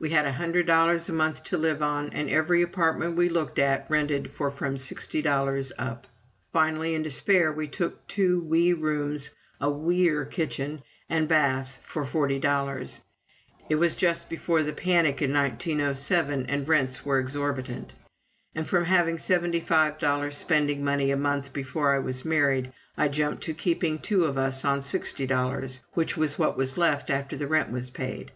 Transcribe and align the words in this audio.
We 0.00 0.10
had 0.10 0.26
a 0.26 0.32
hundred 0.32 0.66
dollars 0.66 1.08
a 1.08 1.12
month 1.12 1.44
to 1.44 1.56
live 1.56 1.84
on, 1.84 2.10
and 2.10 2.28
every 2.28 2.62
apartment 2.62 3.14
we 3.14 3.28
looked 3.28 3.60
at 3.60 3.88
rented 3.88 4.32
for 4.32 4.50
from 4.50 4.76
sixty 4.76 5.22
dollars 5.22 5.70
up. 5.78 6.08
Finally, 6.52 6.96
in 6.96 7.04
despair, 7.04 7.52
we 7.52 7.68
took 7.68 8.04
two 8.08 8.40
wee 8.40 8.72
rooms, 8.72 9.30
a 9.60 9.70
wee 9.70 10.08
er 10.08 10.24
kitchen, 10.24 10.82
and 11.08 11.28
bath, 11.28 11.78
for 11.84 12.04
forty 12.04 12.40
dollars. 12.40 13.02
It 13.68 13.76
was 13.76 13.94
just 13.94 14.28
before 14.28 14.64
the 14.64 14.72
panic 14.72 15.22
in 15.22 15.32
1907, 15.32 16.46
and 16.46 16.68
rents 16.68 17.04
were 17.06 17.20
exorbitant. 17.20 17.94
And 18.56 18.66
from 18.66 18.84
having 18.86 19.18
seventy 19.18 19.60
five 19.60 20.00
dollars 20.00 20.36
spending 20.36 20.82
money 20.84 21.12
a 21.12 21.16
month 21.16 21.52
before 21.52 21.94
I 21.94 22.00
was 22.00 22.24
married, 22.24 22.72
I 22.96 23.06
jumped 23.06 23.44
to 23.44 23.54
keeping 23.54 24.00
two 24.00 24.24
of 24.24 24.36
us 24.36 24.64
on 24.64 24.82
sixty 24.82 25.24
dollars, 25.24 25.82
which 25.94 26.16
was 26.16 26.36
what 26.36 26.56
was 26.56 26.78
left 26.78 27.10
after 27.10 27.36
the 27.36 27.46
rent 27.46 27.70
was 27.70 27.90
paid. 27.90 28.32